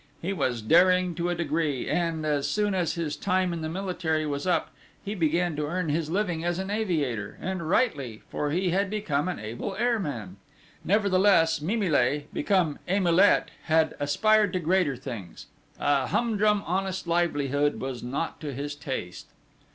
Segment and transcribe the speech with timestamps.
[0.19, 4.25] He was daring to a degree, and, as soon as his time in the army
[4.25, 4.71] was up,
[5.05, 9.27] he began to earn his living as an aviator, and rightly, for he had become
[9.27, 10.37] an able airman.
[10.83, 15.45] Nevertheless, Mimile become Emilet, had aspired to greater things:
[15.79, 19.27] a humdrum honest livelihood was not to his taste!